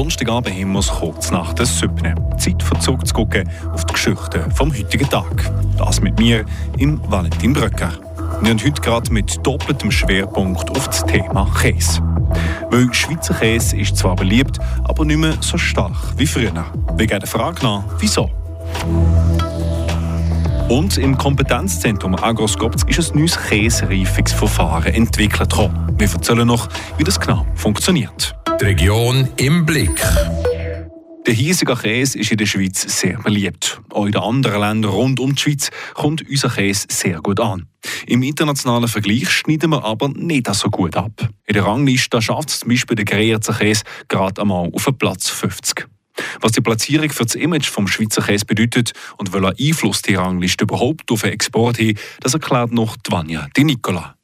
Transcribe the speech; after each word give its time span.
Donnerstagabend 0.00 0.54
haben 0.54 0.72
wir 0.72 0.80
kurz 0.80 1.30
nach 1.30 1.52
der 1.52 1.66
7. 1.66 2.14
Zeit 2.38 2.62
für 2.62 2.78
zurückzugucken 2.78 3.46
auf 3.74 3.84
die 3.84 3.92
Geschichte 3.92 4.48
vom 4.54 4.74
heutigen 4.74 5.06
Tag. 5.10 5.52
Das 5.76 6.00
mit 6.00 6.18
mir, 6.18 6.46
im 6.78 7.02
Valentin 7.10 7.52
Bröcker. 7.52 7.92
Wir 8.40 8.48
haben 8.48 8.64
heute 8.64 8.80
gerade 8.80 9.12
mit 9.12 9.46
doppeltem 9.46 9.90
Schwerpunkt 9.90 10.70
auf 10.70 10.86
das 10.86 11.04
Thema 11.04 11.46
Käse. 11.60 12.00
Weil 12.70 12.94
Schweizer 12.94 13.34
Käse 13.34 13.76
ist 13.76 13.94
zwar 13.98 14.16
beliebt, 14.16 14.58
aber 14.84 15.04
nicht 15.04 15.18
mehr 15.18 15.34
so 15.40 15.58
stark 15.58 15.92
wie 16.16 16.26
früher. 16.26 16.64
Wir 16.96 17.06
gehen 17.06 17.20
der 17.20 17.28
Frage 17.28 17.62
nach, 17.62 17.84
wieso? 17.98 18.30
Und 20.70 20.96
im 20.96 21.18
Kompetenzzentrum 21.18 22.14
Agroskopz 22.14 22.84
ist 22.84 23.12
ein 23.12 23.18
neues 23.18 23.38
Käsereifungsverfahren 23.38 24.94
entwickelt 24.94 25.54
worden. 25.58 25.94
Wir 25.98 26.10
erzählen 26.10 26.46
noch, 26.46 26.70
wie 26.96 27.04
das 27.04 27.20
genau 27.20 27.44
funktioniert. 27.54 28.39
Die 28.60 28.66
Region 28.66 29.26
im 29.38 29.64
Blick. 29.64 30.02
Der 31.26 31.32
hiesige 31.32 31.74
Käse 31.74 32.18
ist 32.18 32.30
in 32.30 32.36
der 32.36 32.44
Schweiz 32.44 32.82
sehr 33.00 33.16
beliebt. 33.16 33.80
Auch 33.88 34.04
in 34.04 34.12
den 34.12 34.20
anderen 34.20 34.60
Ländern 34.60 34.92
rund 34.92 35.18
um 35.18 35.34
die 35.34 35.40
Schweiz 35.40 35.70
kommt 35.94 36.28
unser 36.28 36.50
Käse 36.50 36.86
sehr 36.90 37.22
gut 37.22 37.40
an. 37.40 37.68
Im 38.06 38.22
internationalen 38.22 38.88
Vergleich 38.88 39.30
schneiden 39.30 39.70
wir 39.70 39.82
aber 39.82 40.10
nicht 40.10 40.54
so 40.54 40.68
gut 40.68 40.94
ab. 40.94 41.26
In 41.46 41.54
der 41.54 41.64
Rangliste 41.64 42.20
schafft 42.20 42.50
es 42.50 42.60
zum 42.60 42.68
Beispiel 42.68 42.96
der 42.96 43.06
Greyerzer 43.06 43.54
Käse 43.54 43.84
gerade 44.08 44.42
einmal 44.42 44.70
auf 44.74 44.86
Platz 44.98 45.30
50. 45.30 45.86
Was 46.42 46.52
die 46.52 46.60
Platzierung 46.60 47.08
für 47.08 47.24
das 47.24 47.36
Image 47.36 47.70
vom 47.70 47.88
Schweizer 47.88 48.20
Käse 48.20 48.44
bedeutet 48.44 48.92
und 49.16 49.32
welchen 49.32 49.68
Einfluss 49.68 50.02
die 50.02 50.16
Rangliste 50.16 50.64
überhaupt 50.64 51.10
auf 51.10 51.22
den 51.22 51.32
Export 51.32 51.80
hat, 51.80 51.96
das 52.20 52.34
erklärt 52.34 52.72
noch 52.72 52.98
Vanja 53.08 53.48
Di 53.56 53.64
Nicola. 53.64 54.19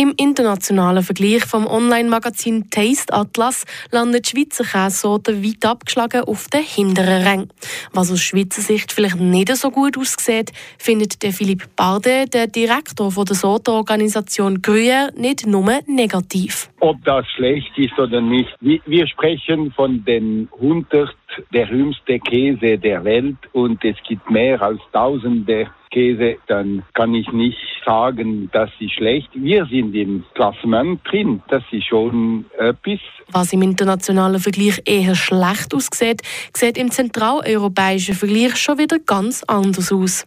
Im 0.00 0.14
internationalen 0.16 1.02
Vergleich 1.02 1.44
vom 1.44 1.66
Online-Magazin 1.66 2.70
Taste 2.70 3.12
Atlas 3.12 3.64
landet 3.90 4.26
die 4.26 4.30
Schweizer 4.30 4.62
Käsesorte 4.62 5.42
weit 5.42 5.66
abgeschlagen 5.66 6.22
auf 6.22 6.46
den 6.46 6.62
hinteren 6.62 7.26
Rängen. 7.26 7.48
Was 7.92 8.12
aus 8.12 8.20
Schweizer 8.20 8.62
Sicht 8.62 8.92
vielleicht 8.92 9.18
nicht 9.18 9.52
so 9.56 9.72
gut 9.72 9.98
aussieht, 9.98 10.52
findet 10.78 11.24
der 11.24 11.32
Philipp 11.32 11.74
Barde, 11.74 12.26
der 12.32 12.46
Direktor 12.46 13.10
von 13.10 13.24
der 13.24 13.34
Sortenorganisation 13.34 14.62
Gruyère, 14.62 15.10
nicht 15.18 15.48
nur 15.48 15.80
negativ. 15.88 16.70
Ob 16.78 17.04
das 17.04 17.26
schlecht 17.34 17.76
ist 17.76 17.98
oder 17.98 18.20
nicht, 18.20 18.50
wir 18.60 19.08
sprechen 19.08 19.72
von 19.72 20.04
den 20.04 20.48
100 20.60 21.12
der 21.52 21.68
höchste 21.68 22.18
Käse 22.18 22.78
der 22.78 23.04
Welt 23.04 23.36
und 23.52 23.84
es 23.84 23.96
gibt 24.06 24.30
mehr 24.30 24.60
als 24.60 24.80
tausende 24.92 25.68
Käse, 25.90 26.36
dann 26.46 26.82
kann 26.94 27.14
ich 27.14 27.30
nicht 27.32 27.58
sagen, 27.84 28.50
das 28.52 28.70
ist 28.78 28.92
schlecht. 28.92 29.28
Wir 29.34 29.66
sind 29.66 29.94
im 29.94 30.24
Klassement 30.34 31.00
drin. 31.10 31.42
Das 31.48 31.62
ist 31.70 31.86
schon 31.86 32.44
etwas. 32.58 33.00
Was 33.30 33.52
im 33.52 33.62
internationalen 33.62 34.40
Vergleich 34.40 34.80
eher 34.84 35.14
schlecht 35.14 35.74
aussieht, 35.74 36.22
sieht 36.54 36.78
im 36.78 36.90
zentraleuropäischen 36.90 38.14
Vergleich 38.14 38.56
schon 38.56 38.78
wieder 38.78 38.98
ganz 38.98 39.42
anders 39.44 39.92
aus. 39.92 40.24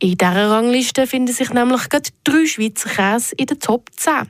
In 0.00 0.16
dieser 0.16 0.50
Rangliste 0.50 1.06
finden 1.06 1.32
sich 1.32 1.52
nämlich 1.52 1.88
gerade 1.88 2.10
drei 2.24 2.46
Schweizer 2.46 2.90
Käse 2.90 3.34
in 3.36 3.46
den 3.46 3.60
Top 3.60 3.90
10. 3.92 4.28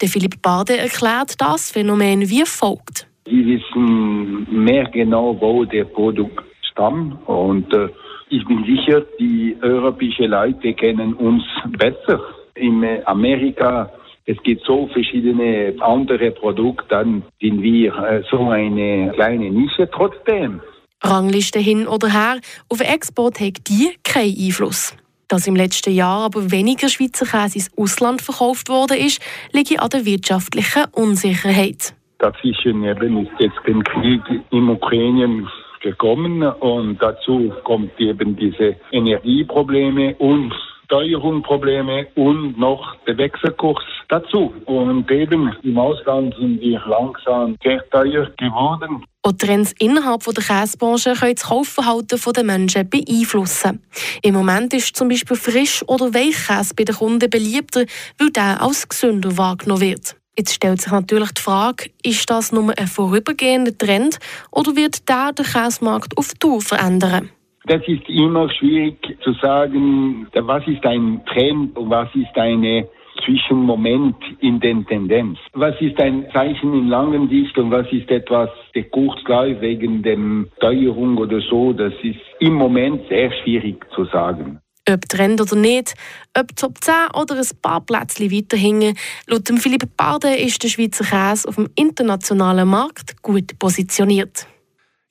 Der 0.00 0.08
Philipp 0.08 0.40
Bade 0.42 0.76
erklärt 0.76 1.40
das 1.40 1.70
Phänomen 1.70 2.28
wie 2.28 2.44
folgt. 2.44 3.06
Sie 3.24 3.46
wissen 3.46 4.46
mehr 4.50 4.84
genau, 4.84 5.36
wo 5.40 5.64
der 5.64 5.84
Produkt 5.84 6.44
stammt 6.70 7.16
und 7.28 7.72
äh, 7.72 7.88
ich 8.30 8.44
bin 8.46 8.64
sicher, 8.64 9.02
die 9.20 9.56
europäischen 9.60 10.30
Leute 10.30 10.72
kennen 10.72 11.12
uns 11.14 11.42
besser. 11.78 12.20
In 12.54 12.84
Amerika 13.04 13.90
es 14.24 14.36
gibt 14.44 14.64
so 14.64 14.88
verschiedene 14.92 15.74
andere 15.80 16.30
Produkte, 16.30 16.86
dann 16.88 17.24
sind 17.40 17.60
wir 17.60 17.94
äh, 17.96 18.22
so 18.30 18.48
eine 18.48 19.12
kleine 19.14 19.50
Nische 19.50 19.88
trotzdem. 19.90 20.60
Rangliste 21.02 21.58
hin 21.58 21.88
oder 21.88 22.08
her, 22.12 22.40
auf 22.68 22.80
Export 22.80 23.40
hat 23.40 23.68
die 23.68 23.90
keinen 24.04 24.36
Einfluss. 24.38 24.94
Dass 25.26 25.48
im 25.48 25.56
letzten 25.56 25.92
Jahr 25.92 26.26
aber 26.26 26.52
weniger 26.52 26.88
Schweizer 26.88 27.26
Käse 27.26 27.58
ins 27.58 27.70
Ausland 27.76 28.22
verkauft 28.22 28.68
worden 28.68 28.98
ist, 28.98 29.20
liegt 29.52 29.80
an 29.80 29.90
der 29.90 30.04
wirtschaftlichen 30.04 30.84
Unsicherheit. 30.92 31.94
Dazwischen 32.22 32.84
eben 32.84 33.26
ist 33.26 33.32
jetzt 33.40 33.58
der 33.66 33.82
Krieg 33.82 34.22
in 34.50 34.68
Ukraine 34.68 35.48
gekommen 35.80 36.40
und 36.44 37.02
dazu 37.02 37.52
kommt 37.64 37.98
eben 37.98 38.36
diese 38.36 38.76
Energieprobleme 38.92 40.14
und 40.18 40.54
Steuerungsprobleme 40.84 42.06
und 42.14 42.56
noch 42.58 42.94
der 43.08 43.18
Wechselkurs 43.18 43.82
dazu. 44.08 44.54
Und 44.66 45.10
eben 45.10 45.50
im 45.64 45.78
Ausland 45.78 46.32
sind 46.38 46.60
wir 46.60 46.80
langsam 46.86 47.56
sehr 47.64 47.82
teuer 47.90 48.30
geworden. 48.38 49.04
Auch 49.22 49.32
Trends 49.32 49.74
innerhalb 49.80 50.22
der 50.22 50.44
Käsebranche 50.44 51.14
können 51.14 51.34
das 51.34 51.48
Kaufverhalten 51.48 52.20
der 52.36 52.44
Menschen 52.44 52.88
beeinflussen. 52.88 53.82
Im 54.22 54.34
Moment 54.34 54.74
ist 54.74 54.94
zum 54.94 55.08
Beispiel 55.08 55.36
Frisch- 55.36 55.82
oder 55.88 56.14
Weichkäse 56.14 56.74
bei 56.76 56.84
den 56.84 56.94
Kunden 56.94 57.28
beliebter, 57.28 57.84
weil 58.20 58.30
der 58.30 58.62
als 58.62 58.88
gesünder 58.88 59.36
wahrgenommen 59.36 59.80
wird. 59.80 60.21
Jetzt 60.36 60.54
stellt 60.54 60.80
sich 60.80 60.90
natürlich 60.90 61.32
die 61.32 61.42
Frage, 61.42 61.90
ist 62.02 62.30
das 62.30 62.52
nur 62.52 62.72
ein 62.78 62.86
vorübergehender 62.86 63.76
Trend 63.76 64.18
oder 64.50 64.74
wird 64.76 65.06
der 65.06 65.32
den 65.32 65.44
Käsemarkt 65.44 66.16
auf 66.16 66.32
Tour 66.40 66.62
verändern? 66.62 67.28
Das 67.66 67.82
ist 67.86 68.08
immer 68.08 68.50
schwierig 68.50 68.96
zu 69.22 69.34
sagen, 69.34 70.26
was 70.32 70.66
ist 70.66 70.84
ein 70.86 71.20
Trend 71.26 71.76
und 71.76 71.90
was 71.90 72.08
ist 72.14 72.34
eine 72.36 72.88
Zwischenmoment 73.24 74.16
in 74.40 74.58
den 74.58 74.86
Tendenz. 74.86 75.38
Was 75.52 75.78
ist 75.80 76.00
ein 76.00 76.26
Zeichen 76.32 76.72
in 76.72 76.88
langen 76.88 77.28
Sicht 77.28 77.56
und 77.58 77.70
was 77.70 77.86
ist 77.92 78.10
etwas 78.10 78.48
der 78.74 78.84
Kurzgleich 78.84 79.60
wegen 79.60 80.02
der 80.02 80.16
Teuerung 80.60 81.18
oder 81.18 81.40
so, 81.42 81.74
das 81.74 81.92
ist 82.02 82.20
im 82.40 82.54
Moment 82.54 83.06
sehr 83.08 83.30
schwierig 83.42 83.84
zu 83.94 84.06
sagen. 84.06 84.60
Ob 84.88 85.08
Trend 85.08 85.40
oder 85.40 85.54
nicht, 85.54 85.94
ob 86.36 86.56
Top 86.56 86.82
10 86.82 86.92
oder 87.14 87.36
ein 87.36 87.48
paar 87.62 87.80
Plätzchen 87.82 88.32
weiter 88.32 88.56
hinten, 88.56 88.98
laut 89.26 89.48
Philipp 89.60 89.96
Bade 89.96 90.34
ist 90.34 90.62
der 90.62 90.68
Schweizer 90.68 91.04
Käse 91.04 91.46
auf 91.46 91.54
dem 91.54 91.68
internationalen 91.76 92.68
Markt 92.68 93.22
gut 93.22 93.56
positioniert. 93.60 94.48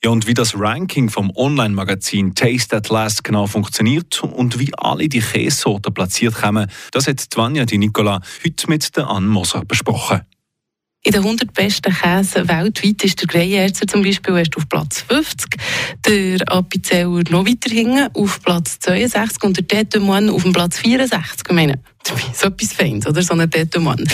Ja, 0.04 0.10
und 0.10 0.26
wie 0.26 0.34
das 0.34 0.60
Ranking 0.60 1.10
vom 1.10 1.32
Online-Magazin 1.36 2.34
Taste 2.34 2.78
at 2.78 2.90
Last 2.90 3.24
genau 3.24 3.46
funktioniert 3.46 4.24
und 4.24 4.60
wie 4.60 4.72
alle 4.76 5.08
die 5.08 5.20
Käsesorten 5.20 5.94
platziert 5.94 6.34
kommen, 6.34 6.70
das 6.92 7.08
hat 7.08 7.26
Vanja 7.36 7.66
Di 7.66 7.78
Nicola 7.78 8.20
heute 8.44 8.68
mit 8.68 8.98
der 8.98 9.08
Anne 9.08 9.28
Moser 9.28 9.64
besprochen. 9.64 10.22
In 11.04 11.14
den 11.14 11.24
100 11.24 11.52
besten 11.56 11.92
Käsen 11.92 12.48
weltweit 12.48 13.04
ist 13.04 13.20
der 13.20 13.28
Greyerzer 13.28 13.88
zum 13.88 14.04
Beispiel 14.04 14.38
erst 14.38 14.56
auf 14.56 14.70
Platz 14.70 15.04
50, 15.10 15.56
der 16.06 16.40
Appenzeller 16.48 17.24
noch 17.32 17.44
weiter 17.48 17.74
hinten 17.74 18.08
auf 18.14 18.40
Platz 18.44 18.78
62 18.82 19.44
und 19.44 19.58
der 19.58 19.68
Tête 19.68 20.00
Moine 20.00 20.32
auf 20.32 20.44
dem 20.44 20.54
Platz 20.54 20.78
64. 20.78 21.48
Ich 21.50 21.56
meine, 21.56 21.80
so 22.06 22.46
etwas 22.46 22.74
Feins, 22.74 23.08
oder? 23.08 23.24
So 23.24 23.34
ein 23.34 23.50
Tête 23.50 23.80
Moine. 23.80 24.06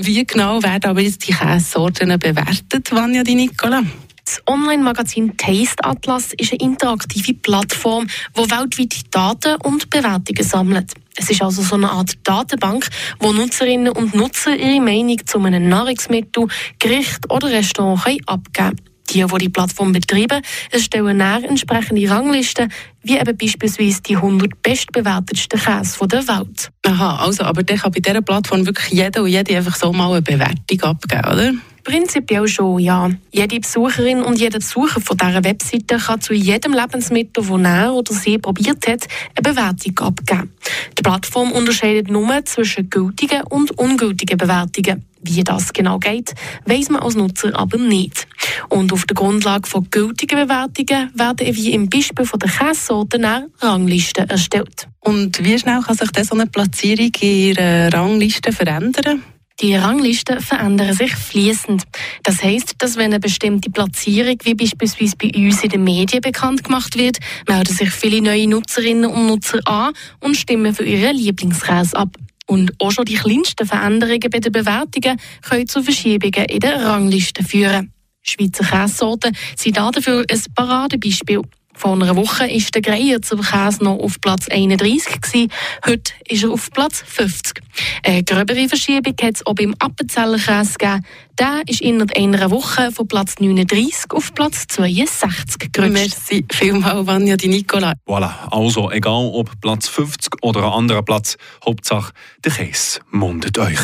Wie 0.00 0.26
genau 0.26 0.62
werden 0.62 0.90
aber 0.90 1.00
jetzt 1.00 1.26
die 1.26 1.32
Käsesorten 1.32 2.18
bewertet, 2.18 2.92
Vanja 2.92 3.22
Di 3.22 3.34
Nicola? 3.34 3.82
Das 4.28 4.42
Online-Magazin 4.46 5.38
Taste 5.38 5.82
Atlas 5.82 6.34
ist 6.36 6.52
eine 6.52 6.60
interaktive 6.60 7.32
Plattform, 7.32 8.06
die 8.36 8.50
weltweit 8.50 8.94
Daten 9.10 9.56
und 9.62 9.88
Bewertungen 9.88 10.44
sammelt. 10.44 10.92
Es 11.16 11.30
ist 11.30 11.40
also 11.40 11.62
so 11.62 11.76
eine 11.76 11.90
Art 11.90 12.12
Datenbank, 12.24 12.86
wo 13.20 13.32
Nutzerinnen 13.32 13.90
und 13.90 14.14
Nutzer 14.14 14.54
ihre 14.54 14.82
Meinung 14.82 15.16
zu 15.24 15.38
einem 15.38 15.66
Nahrungsmittel, 15.70 16.46
Gericht 16.78 17.30
oder 17.30 17.48
Restaurant 17.48 18.20
abgeben 18.26 18.52
können. 18.52 18.80
Die, 19.08 19.24
die 19.24 19.38
die 19.38 19.48
Plattform 19.48 19.92
betreiben, 19.92 20.42
erstellen 20.70 21.18
dann 21.18 21.44
entsprechende 21.44 22.10
Ranglisten, 22.10 22.70
wie 23.02 23.16
eben 23.16 23.34
beispielsweise 23.34 24.02
die 24.02 24.16
100 24.16 24.60
bestbewertetsten 24.60 25.58
Käse 25.58 26.06
der 26.06 26.28
Welt. 26.28 26.68
Aha, 26.84 27.24
also, 27.24 27.44
aber 27.44 27.62
der 27.62 27.78
kann 27.78 27.92
bei 27.92 28.00
dieser 28.00 28.20
Plattform 28.20 28.66
wirklich 28.66 28.92
jeder 28.92 29.22
und 29.22 29.28
jede 29.28 29.56
einfach 29.56 29.76
so 29.76 29.90
mal 29.94 30.12
eine 30.12 30.20
Bewertung 30.20 30.82
abgeben, 30.82 31.24
oder? 31.24 31.52
Prinzipiell 31.88 32.46
schon, 32.46 32.80
ja. 32.80 33.10
Jede 33.32 33.60
Besucherin 33.60 34.22
und 34.22 34.38
jeder 34.38 34.58
Besucher 34.58 35.00
von 35.00 35.16
dieser 35.16 35.42
Webseite 35.42 35.96
kann 35.96 36.20
zu 36.20 36.34
jedem 36.34 36.74
Lebensmittel, 36.74 37.42
das 37.42 37.60
er 37.64 37.94
oder 37.94 38.12
sie 38.12 38.36
probiert 38.36 38.86
hat, 38.86 39.08
eine 39.34 39.54
Bewertung 39.54 39.98
abgeben. 40.00 40.52
Die 40.98 41.02
Plattform 41.02 41.50
unterscheidet 41.50 42.10
nur 42.10 42.28
zwischen 42.44 42.90
gültigen 42.90 43.42
und 43.44 43.70
ungültigen 43.78 44.36
Bewertungen. 44.36 45.06
Wie 45.22 45.42
das 45.42 45.72
genau 45.72 45.98
geht, 45.98 46.34
weiß 46.66 46.90
man 46.90 47.00
als 47.00 47.14
Nutzer 47.14 47.58
aber 47.58 47.78
nicht. 47.78 48.28
Und 48.68 48.92
auf 48.92 49.06
der 49.06 49.14
Grundlage 49.14 49.66
von 49.66 49.88
gültigen 49.90 50.46
Bewertungen 50.46 51.10
werden 51.14 51.56
wie 51.56 51.72
im 51.72 51.88
Beispiel 51.88 52.26
von 52.26 52.38
der 52.38 52.50
Käsesorten 52.50 53.24
Ranglisten 53.60 54.28
erstellt. 54.28 54.88
Und 55.00 55.42
wie 55.42 55.58
schnell 55.58 55.80
kann 55.80 55.96
sich 55.96 56.10
so 56.26 56.34
eine 56.34 56.48
Platzierung 56.48 57.12
in 57.18 57.28
Ihrer 57.28 57.90
Rangliste 57.94 58.52
verändern? 58.52 59.22
Die 59.60 59.74
Ranglisten 59.74 60.40
verändern 60.40 60.94
sich 60.94 61.12
fließend. 61.16 61.82
Das 62.22 62.44
heißt, 62.44 62.76
dass 62.78 62.96
wenn 62.96 63.06
eine 63.06 63.18
bestimmte 63.18 63.70
Platzierung, 63.70 64.36
wie 64.44 64.54
beispielsweise 64.54 65.16
bei 65.16 65.32
uns 65.34 65.64
in 65.64 65.70
den 65.70 65.82
Medien 65.82 66.20
bekannt 66.20 66.62
gemacht 66.62 66.96
wird, 66.96 67.18
melden 67.48 67.74
sich 67.74 67.90
viele 67.90 68.22
neue 68.22 68.46
Nutzerinnen 68.46 69.10
und 69.10 69.26
Nutzer 69.26 69.58
an 69.64 69.94
und 70.20 70.36
stimmen 70.36 70.72
für 70.72 70.84
ihren 70.84 71.16
Lieblingskäse 71.16 71.96
ab. 71.96 72.10
Und 72.46 72.72
auch 72.78 72.92
schon 72.92 73.04
die 73.04 73.16
kleinsten 73.16 73.66
Veränderungen 73.66 74.30
bei 74.30 74.38
den 74.38 74.52
Bewertungen 74.52 75.18
können 75.42 75.66
zu 75.66 75.82
Verschiebungen 75.82 76.46
in 76.46 76.60
der 76.60 76.80
Rangliste 76.80 77.42
führen. 77.42 77.92
Schweizer 78.22 78.64
Käsesorten 78.64 79.36
sind 79.56 79.76
dafür 79.76 80.24
ein 80.30 80.42
Paradebeispiel. 80.54 81.42
Vor 81.78 81.92
einer 81.92 82.16
Woche 82.16 82.42
war 82.42 82.70
der 82.74 82.82
Greyerzer 82.82 83.36
Käse 83.36 83.84
noch 83.84 84.00
auf 84.00 84.20
Platz 84.20 84.48
31, 84.48 85.20
gewesen. 85.20 85.52
heute 85.86 86.12
ist 86.26 86.42
er 86.42 86.50
auf 86.50 86.72
Platz 86.72 87.04
50. 87.06 87.62
Eine 88.02 88.24
gröbere 88.24 88.68
Verschiebung 88.68 89.14
hat 89.22 89.36
es 89.36 89.46
auch 89.46 89.54
beim 89.54 89.76
Appenzeller 89.78 90.38
Käse 90.38 90.74
gegeben. 90.76 91.04
Der 91.38 91.62
ist 91.68 91.80
innerhalb 91.80 92.16
einer 92.18 92.50
Woche 92.50 92.90
von 92.90 93.06
Platz 93.06 93.36
39 93.38 94.10
auf 94.10 94.34
Platz 94.34 94.66
62 94.66 95.70
gerutscht. 95.70 95.92
Merci 95.92 96.44
vielmals, 96.50 97.06
Vanja 97.06 97.36
Di 97.36 97.46
Nicola. 97.46 97.94
Voilà, 98.08 98.48
also 98.50 98.90
egal 98.90 99.30
ob 99.32 99.48
Platz 99.60 99.86
50 99.86 100.42
oder 100.42 100.64
ein 100.64 100.72
anderer 100.72 101.02
Platz, 101.02 101.36
Hauptsache 101.64 102.12
der 102.44 102.50
Käse 102.50 102.98
mundet 103.12 103.56
euch. 103.56 103.78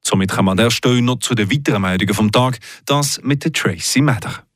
Somit 0.00 0.30
kommen 0.30 0.46
wir 0.46 0.52
an 0.52 0.56
der 0.56 0.70
Stelle 0.70 1.02
noch 1.02 1.18
zu 1.18 1.34
den 1.34 1.52
weiteren 1.52 1.82
Meldungen 1.82 2.14
vom 2.14 2.32
Tag, 2.32 2.58
das 2.86 3.20
mit 3.22 3.44
der 3.44 3.52
Tracy 3.52 4.00
Mather. 4.00 4.47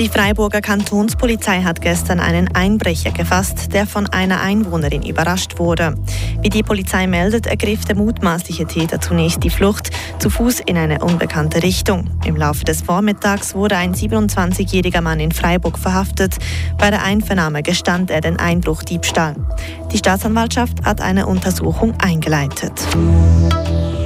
Die 0.00 0.08
Freiburger 0.08 0.62
Kantonspolizei 0.62 1.62
hat 1.62 1.82
gestern 1.82 2.20
einen 2.20 2.48
Einbrecher 2.54 3.10
gefasst, 3.10 3.74
der 3.74 3.86
von 3.86 4.06
einer 4.06 4.40
Einwohnerin 4.40 5.02
überrascht 5.02 5.58
wurde. 5.58 5.94
Wie 6.40 6.48
die 6.48 6.62
Polizei 6.62 7.06
meldet, 7.06 7.46
ergriff 7.46 7.84
der 7.84 7.96
mutmaßliche 7.96 8.66
Täter 8.66 9.02
zunächst 9.02 9.44
die 9.44 9.50
Flucht 9.50 9.90
zu 10.18 10.30
Fuß 10.30 10.60
in 10.60 10.78
eine 10.78 11.04
unbekannte 11.04 11.62
Richtung. 11.62 12.08
Im 12.24 12.36
Laufe 12.36 12.64
des 12.64 12.80
Vormittags 12.80 13.54
wurde 13.54 13.76
ein 13.76 13.94
27-jähriger 13.94 15.02
Mann 15.02 15.20
in 15.20 15.32
Freiburg 15.32 15.78
verhaftet. 15.78 16.38
Bei 16.78 16.88
der 16.88 17.02
Einvernahme 17.02 17.62
gestand 17.62 18.10
er 18.10 18.22
den 18.22 18.38
Einbruch 18.38 18.82
Diebstahl. 18.82 19.36
Die 19.92 19.98
Staatsanwaltschaft 19.98 20.82
hat 20.82 21.02
eine 21.02 21.26
Untersuchung 21.26 21.92
eingeleitet. 22.00 22.72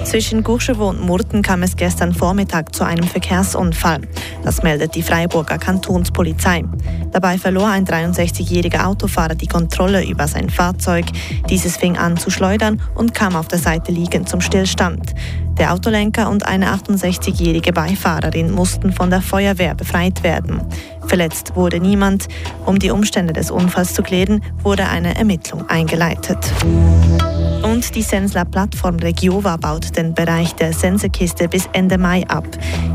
Zwischen 0.05 0.45
Courcheveau 0.45 0.91
und 0.91 1.01
Murten 1.01 1.43
kam 1.43 1.63
es 1.63 1.77
gestern 1.77 2.15
Vormittag 2.15 2.75
zu 2.75 2.85
einem 2.85 3.05
Verkehrsunfall. 3.05 4.03
Das 4.45 4.63
meldet 4.63 4.95
die 4.95 5.03
Freiburger 5.03 5.59
Kantonspolizei. 5.59 6.65
Dabei 7.11 7.39
verlor 7.39 7.69
ein 7.69 7.87
63-jähriger 7.87 8.85
Autofahrer 8.85 9.35
die 9.35 9.47
Kontrolle 9.47 10.05
über 10.05 10.29
sein 10.29 10.51
Fahrzeug. 10.51 11.07
Dieses 11.49 11.77
fing 11.77 11.97
an 11.97 12.17
zu 12.17 12.31
schleudern 12.31 12.83
und 12.95 13.15
kam 13.15 13.35
auf 13.35 13.49
der 13.49 13.59
Seite 13.59 13.93
liegend 13.93 14.29
zum 14.29 14.41
Stillstand. 14.41 15.15
Der 15.59 15.73
Autolenker 15.73 16.29
und 16.29 16.47
eine 16.47 16.75
68-jährige 16.75 17.73
Beifahrerin 17.73 18.51
mussten 18.51 18.93
von 18.93 19.11
der 19.11 19.23
Feuerwehr 19.23 19.75
befreit 19.75 20.23
werden. 20.23 20.61
Verletzt 21.07 21.57
wurde 21.57 21.81
niemand. 21.81 22.29
Um 22.67 22.79
die 22.79 22.91
Umstände 22.91 23.33
des 23.33 23.51
Unfalls 23.51 23.95
zu 23.95 24.03
klären, 24.03 24.43
wurde 24.63 24.87
eine 24.89 25.17
Ermittlung 25.17 25.69
eingeleitet. 25.69 26.39
Und 27.85 27.97
die 27.97 28.03
Sensler 28.03 28.47
Plattform 28.47 28.97
Regiova 28.97 29.57
baut 29.57 29.97
den 29.97 30.15
Bereich 30.15 30.55
der 30.55 30.73
Sensekiste 30.73 31.49
bis 31.49 31.69
Ende 31.75 31.99
Mai 31.99 32.27
ab. 32.29 32.47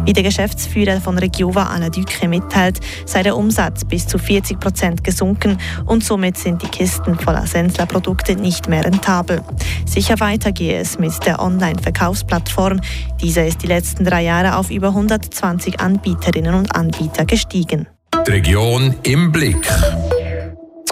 Wie 0.03 0.13
der 0.13 0.23
Geschäftsführer 0.23 0.99
von 0.99 1.17
Regiova 1.17 1.67
Alain 1.67 1.91
Ducre 1.91 2.27
mitteilt, 2.27 2.79
sei 3.05 3.21
der 3.21 3.37
Umsatz 3.37 3.85
bis 3.85 4.07
zu 4.07 4.17
40 4.17 4.59
Prozent 4.59 5.03
gesunken 5.03 5.59
und 5.85 6.03
somit 6.03 6.37
sind 6.37 6.63
die 6.63 6.67
Kisten 6.67 7.19
voller 7.19 7.45
Sensler 7.45 7.85
Produkte 7.85 8.35
nicht 8.35 8.67
mehr 8.67 8.83
rentabel. 8.83 9.43
Sicher 9.85 10.19
weiter 10.19 10.51
gehe 10.51 10.79
es 10.79 10.97
mit 10.97 11.13
der 11.25 11.39
Online-Verkaufsplattform. 11.39 12.81
Diese 13.21 13.41
ist 13.41 13.61
die 13.61 13.67
letzten 13.67 14.05
drei 14.05 14.23
Jahre 14.23 14.57
auf 14.57 14.71
über 14.71 14.87
120 14.87 15.79
Anbieterinnen 15.79 16.55
und 16.55 16.75
Anbieter 16.75 17.25
gestiegen. 17.25 17.87
Die 18.25 18.31
Region 18.31 18.95
im 19.03 19.31
Blick. 19.31 19.69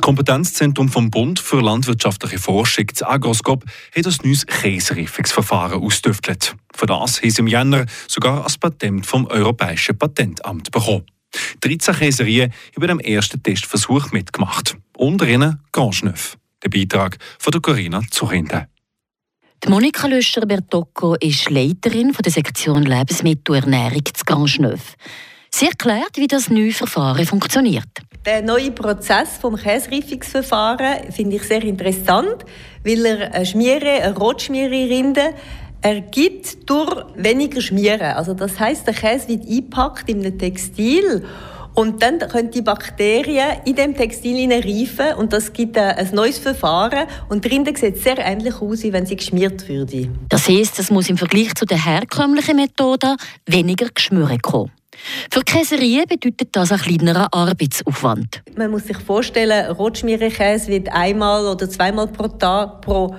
Kompetenzzentrum 0.08 0.88
vom 0.88 1.12
Bund 1.12 1.38
für 1.38 1.60
landwirtschaftliche 1.60 2.40
Forschung, 2.40 2.86
das 2.88 3.04
Agroscope, 3.04 3.66
hat 3.94 4.08
ein 4.08 4.16
neues 4.24 4.48
Käsereifungsverfahren 4.48 5.84
ausgetüftelt. 5.84 6.56
Für 6.74 6.86
das 6.86 7.22
haben 7.22 7.30
sie 7.30 7.42
im 7.42 7.48
Jänner 7.48 7.86
sogar 8.08 8.48
ein 8.48 8.54
Patent 8.58 9.06
vom 9.06 9.26
Europäischen 9.26 9.98
Patentamt 9.98 10.72
bekommen. 10.72 11.04
13 11.60 11.96
Käserien 11.96 12.54
haben 12.78 12.88
beim 12.88 13.00
ersten 13.02 13.44
Testversuch 13.44 14.14
mitgemacht. 14.14 14.78
Unter 14.96 15.28
ihnen 15.28 15.62
Grandschneuf. 15.74 16.38
Der 16.64 16.70
Beitrag 16.70 17.18
von 17.38 17.62
Corinna 17.62 18.02
Zurinde. 18.10 18.70
Die 19.62 19.68
Monika 19.68 20.08
Löscher-Bertocco 20.08 21.16
ist 21.16 21.50
Leiterin 21.50 22.14
der 22.14 22.32
Sektion 22.32 22.84
Lebensmittel 22.84 23.56
und 23.56 23.64
Ernährung 23.64 24.06
zu 24.06 24.24
Grandschneuf. 24.24 24.96
Sie 25.52 25.66
erklärt, 25.66 26.18
wie 26.18 26.28
das 26.28 26.50
neue 26.50 26.72
Verfahren 26.72 27.26
funktioniert. 27.26 27.88
Der 28.26 28.42
neue 28.42 28.72
Prozess 28.72 29.38
vom 29.40 29.56
Käsereifungsverfahren 29.56 31.12
finde 31.12 31.38
ich 31.38 31.44
sehr 31.44 31.64
interessant, 31.64 32.46
weil 32.84 33.06
er 33.06 33.34
eine 33.34 33.46
Schmiere, 33.46 34.02
eine 34.04 34.16
Rotschmiererinde 34.16 35.34
ergibt 35.82 36.70
durch 36.70 37.06
weniger 37.16 37.62
Schmieren. 37.62 38.14
Also 38.16 38.34
das 38.34 38.60
heißt, 38.60 38.86
der 38.86 38.94
Käse 38.94 39.30
wird 39.30 39.48
eingepackt 39.48 40.10
in 40.10 40.20
einem 40.20 40.38
Textil 40.38 41.24
und 41.74 42.02
dann 42.02 42.18
können 42.18 42.50
die 42.50 42.64
Bakterien 42.64 43.62
in 43.66 43.76
dem 43.76 43.96
Textil 43.96 44.52
reifen 44.52 45.16
und 45.18 45.32
das 45.32 45.54
gibt 45.54 45.78
ein 45.78 46.10
neues 46.12 46.40
Verfahren 46.40 47.08
und 47.30 47.46
die 47.46 47.50
Rinde 47.50 47.72
sieht 47.78 47.98
sehr 48.02 48.18
ähnlich 48.18 48.56
aus, 48.56 48.82
wie 48.82 48.92
wenn 48.92 49.06
sie 49.06 49.16
geschmiert 49.16 49.70
würde. 49.70 50.10
Das 50.28 50.50
heißt, 50.50 50.80
es 50.80 50.90
muss 50.90 51.08
im 51.08 51.18
Vergleich 51.18 51.54
zu 51.54 51.66
der 51.66 51.86
herkömmlichen 51.86 52.56
Methode 52.56 53.16
weniger 53.46 53.90
Geschmüre 53.94 54.40
kommen. 54.40 54.72
Für 55.32 55.42
Käserien 55.42 56.06
bedeutet 56.08 56.50
das 56.52 56.72
ein 56.72 56.80
kleinerer 56.80 57.28
Arbeitsaufwand. 57.32 58.42
Man 58.56 58.72
muss 58.72 58.86
sich 58.86 58.98
vorstellen, 58.98 59.72
Rotschmierenkäse 59.72 60.68
wird 60.70 60.90
einmal 60.92 61.46
oder 61.46 61.70
zweimal 61.70 62.08
pro 62.08 62.28
Tag 62.28 62.82
pro 62.82 63.16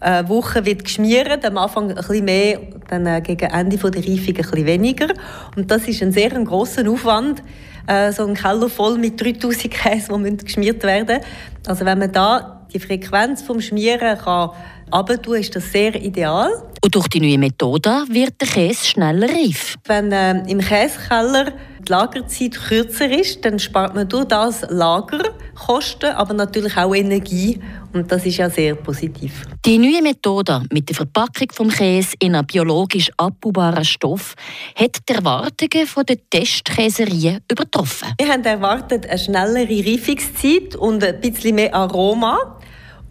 äh, 0.00 0.28
Woche 0.28 0.64
wird 0.64 0.84
geschmiert, 0.84 1.44
am 1.44 1.58
Anfang 1.58 1.88
ein 1.88 1.96
bisschen 1.96 2.24
mehr, 2.24 2.60
dann 2.88 3.06
äh, 3.06 3.20
gegen 3.20 3.50
Ende 3.50 3.76
der 3.76 4.02
Reifung 4.02 4.28
ein 4.28 4.34
bisschen 4.34 4.66
weniger. 4.66 5.08
Und 5.56 5.70
das 5.70 5.88
ist 5.88 6.02
ein 6.02 6.12
sehr 6.12 6.30
grosser 6.30 6.88
Aufwand, 6.88 7.42
äh, 7.86 8.12
so 8.12 8.26
ein 8.26 8.34
Keller 8.34 8.68
voll 8.68 8.98
mit 8.98 9.20
3000 9.20 9.72
Käse, 9.72 10.18
die 10.18 10.36
geschmiert 10.36 10.82
werden 10.82 11.20
Also 11.66 11.84
wenn 11.84 11.98
man 11.98 12.12
da 12.12 12.66
die 12.72 12.80
Frequenz 12.80 13.42
vom 13.42 13.60
Schmieren 13.60 14.18
kann 14.18 14.50
abtun, 14.90 15.36
ist 15.36 15.56
das 15.56 15.72
sehr 15.72 15.94
ideal. 15.94 16.50
Und 16.84 16.94
durch 16.94 17.08
die 17.08 17.20
neue 17.20 17.38
Methode 17.38 18.04
wird 18.10 18.38
der 18.42 18.46
Käse 18.46 18.84
schneller 18.84 19.26
reif. 19.26 19.76
Wenn 19.86 20.12
äh, 20.12 20.32
im 20.50 20.58
Käsekeller 20.58 21.54
die 21.80 21.90
Lagerzeit 21.90 22.60
kürzer 22.68 23.10
ist, 23.10 23.42
dann 23.42 23.58
spart 23.58 23.94
man 23.94 24.06
durch 24.06 24.26
das 24.26 24.66
Lagerkosten, 24.68 26.10
aber 26.10 26.34
natürlich 26.34 26.76
auch 26.76 26.94
Energie. 26.94 27.58
Und 27.94 28.12
das 28.12 28.26
ist 28.26 28.36
ja 28.36 28.50
sehr 28.50 28.74
positiv. 28.74 29.44
Die 29.64 29.78
neue 29.78 30.02
Methode 30.02 30.62
mit 30.70 30.86
der 30.90 30.96
Verpackung 30.96 31.48
vom 31.54 31.70
Käse 31.70 32.16
in 32.18 32.34
einen 32.34 32.46
biologisch 32.46 33.10
abbaubaren 33.16 33.86
Stoff 33.86 34.34
hat 34.74 34.98
die 35.08 35.14
Erwartungen 35.14 35.88
der 36.06 36.28
Testkäserien 36.28 37.40
übertroffen. 37.50 38.08
Wir 38.18 38.28
haben 38.28 38.44
erwartet 38.44 39.06
eine 39.06 39.18
schnellere 39.18 39.90
Reifungszeit 39.90 40.76
und 40.76 41.02
ein 41.02 41.18
bisschen 41.18 41.54
mehr 41.54 41.74
Aroma. 41.74 42.58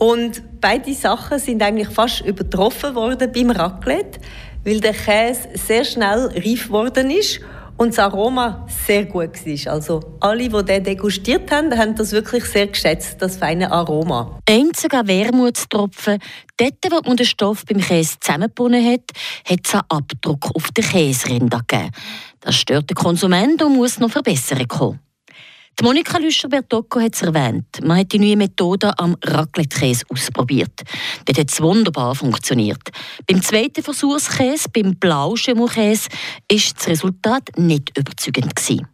Und 0.03 0.60
beide 0.60 0.93
Sachen 0.93 1.39
sind 1.39 1.63
eigentlich 1.63 1.88
fast 1.88 2.25
übertroffen 2.25 2.93
worden 2.93 3.31
beim 3.31 3.51
Raclette, 3.51 4.19
weil 4.65 4.81
der 4.81 4.91
Käse 4.91 5.48
sehr 5.53 5.86
schnell 5.86 6.29
reif 6.36 6.69
worden 6.69 7.10
ist 7.10 7.39
und 7.77 7.91
das 7.91 8.00
Aroma 8.00 8.67
sehr 8.86 9.05
gut 9.05 9.33
war. 9.45 9.74
Also 9.74 10.01
alle, 10.19 10.50
die 10.50 10.65
den 10.65 10.83
degustiert 10.83 11.50
haben, 11.51 11.74
haben 11.77 11.95
das 11.95 12.12
wirklich 12.12 12.43
sehr 12.43 12.67
geschätzt, 12.67 13.22
das 13.22 13.38
feine 13.38 13.72
Aroma. 13.72 14.41
Einziger 14.45 15.07
Wermutstropfen, 15.07 16.19
dort, 16.57 16.74
wo 16.91 17.00
man 17.07 17.15
den 17.15 17.25
Stoff 17.25 17.63
beim 17.65 17.79
Käse 17.79 18.17
zusammengebunden 18.19 18.86
hat, 18.86 19.03
hat 19.50 19.60
es 19.63 19.74
einen 19.74 19.83
Abdruck 19.88 20.53
auf 20.53 20.69
den 20.72 20.83
Käserinde 20.83 21.62
gegeben. 21.65 21.91
Das 22.41 22.55
stört 22.55 22.89
den 22.89 22.95
Konsumenten 22.95 23.67
und 23.67 23.77
muss 23.77 24.00
noch 24.00 24.12
Verbesserungen 24.12 24.67
kommen. 24.67 25.00
Die 25.79 25.85
Monika 25.85 26.19
Lüscher-Bertocco 26.19 27.01
hat 27.01 27.15
es 27.15 27.23
erwähnt. 27.23 27.83
Man 27.83 27.97
hat 27.97 28.11
die 28.11 28.19
neue 28.19 28.37
Methode 28.37 28.97
am 28.99 29.17
Raclette-Käse 29.23 30.05
ausprobiert. 30.09 30.83
Dort 31.25 31.39
hat 31.39 31.51
es 31.51 31.59
wunderbar 31.61 32.13
funktioniert. 32.13 32.91
Beim 33.25 33.41
zweiten 33.41 33.81
Versuchskäse, 33.81 34.69
beim 34.69 34.95
Blauschimmelkäse, 34.95 36.09
ist 36.47 36.77
das 36.77 36.87
Resultat 36.87 37.49
nicht 37.57 37.97
überzeugend 37.97 38.55
gewesen. 38.55 38.87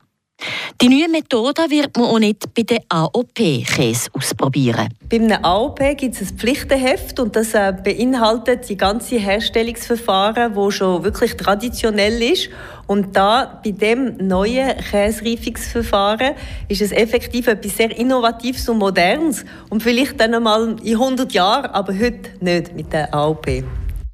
Die 0.81 0.88
neue 0.88 1.10
Methode 1.10 1.63
wird 1.69 1.98
man 1.98 2.08
auch 2.08 2.19
nicht 2.19 2.53
bei 2.53 2.63
den 2.63 2.79
AOP-Käse 2.88 4.10
ausprobieren. 4.13 4.88
Bei 5.10 5.17
einem 5.17 5.43
AOP 5.43 5.79
gibt 5.98 6.15
es 6.15 6.31
ein 6.31 6.38
Pflichtenheft 6.38 7.19
und 7.19 7.36
das 7.36 7.53
äh, 7.53 7.74
beinhaltet 7.84 8.69
die 8.69 8.77
ganze 8.77 9.17
Herstellungsverfahren, 9.17 10.55
wo 10.55 10.72
schon 10.72 11.03
wirklich 11.03 11.36
traditionell 11.36 12.22
ist. 12.22 12.50
Und 12.88 13.15
da 13.15 13.60
bei 13.63 13.72
dem 13.72 14.15
neuen 14.17 14.77
Käsereifungsverfahren 14.77 16.36
ist 16.69 16.81
es 16.81 16.91
effektiv 16.91 17.48
etwas 17.48 17.75
sehr 17.75 17.96
Innovatives 17.96 18.69
und 18.69 18.77
Modernes 18.77 19.46
und 19.69 19.84
vielleicht 19.84 20.19
dann 20.19 20.34
einmal 20.34 20.77
in 20.84 20.93
100 20.93 21.34
Jahren, 21.34 21.72
aber 21.72 21.93
heute 21.93 22.29
nicht 22.39 22.74
mit 22.74 22.93
der 22.93 23.13
AOP. 23.13 23.63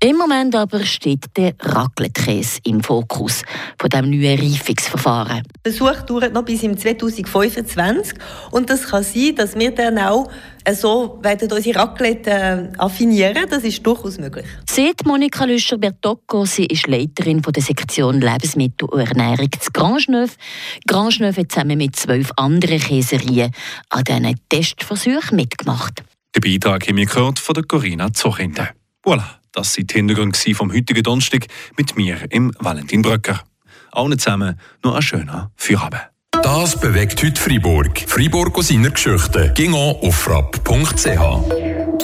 Im 0.06 0.18
Moment 0.18 0.54
aber 0.54 0.84
steht 0.84 1.36
der 1.36 1.56
Raclette-Käse 1.60 2.60
im 2.66 2.84
Fokus 2.84 3.42
von 3.80 3.90
dem 3.90 4.12
neuen 4.12 4.40
Reifungsverfahren. 4.40 5.42
Der 5.66 5.74
Versuch 5.74 6.04
dauert 6.04 6.32
noch 6.32 6.46
bis 6.46 6.62
im 6.62 6.78
2025 6.78 8.14
und 8.52 8.70
das 8.70 8.84
kann 8.84 9.02
sein, 9.02 9.34
dass 9.36 9.58
wir 9.58 9.72
dann 9.72 9.98
auch 9.98 10.30
so 10.74 11.18
werden 11.24 11.52
unsere 11.52 11.80
Raclette 11.80 12.30
äh, 12.30 12.78
affinieren. 12.78 13.48
Das 13.50 13.64
ist 13.64 13.84
durchaus 13.84 14.20
möglich. 14.20 14.46
Sieht 14.70 15.04
Monika 15.08 15.46
Lüscher-Bertocco, 15.46 16.46
sie 16.46 16.68
ist 16.68 16.86
Leiterin 16.86 17.42
von 17.42 17.54
der 17.54 17.64
Sektion 17.64 18.22
Lebensmittel 18.22 18.88
und 18.88 19.00
Ernährung 19.00 19.50
zu 19.60 19.72
Grangeneuve. 19.72 20.34
Grangeneuve 20.86 21.42
hat 21.42 21.52
zusammen 21.52 21.80
mit 21.80 21.96
zwölf 21.96 22.32
anderen 22.36 22.80
Käserien 22.80 23.52
an 23.90 24.04
diesen 24.04 24.36
Testversuchen 24.50 25.36
mitgemacht. 25.36 26.04
Der 26.36 26.42
Beitrag 26.42 26.88
haben 26.88 26.98
wir 26.98 27.08
gehört 27.08 27.40
von 27.40 27.56
der 27.56 27.64
Corinna 27.64 28.14
Zochinde. 28.14 28.70
Voilà, 29.04 29.24
das 29.56 29.74
sind 29.74 29.92
die 29.92 29.96
Hintergründe 29.96 30.38
vom 30.54 30.72
heutigen 30.72 31.02
Donnerstag 31.02 31.48
mit 31.78 31.96
mir, 31.96 32.18
im 32.30 32.52
Valentin 32.60 33.02
Bröcker. 33.02 33.42
Allen 33.92 34.20
zusammen 34.20 34.60
noch 34.84 34.94
einen 34.94 35.02
schönen 35.02 35.48
Feierabend. 35.56 36.02
Das 36.44 36.80
bewegt 36.80 37.24
heute 37.24 37.42
Freiburg. 37.42 38.04
Freiburg 38.06 38.58
aus 38.58 38.68
seiner 38.68 38.92
Geschichte. 38.92 39.52
Ging 39.56 39.74
auf 39.74 40.16
frapp.ch. 40.16 41.96